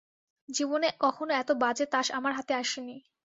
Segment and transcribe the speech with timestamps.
[0.49, 2.97] জীবনে কখনো এত বাজে তাস আমার হাতে আসেনি।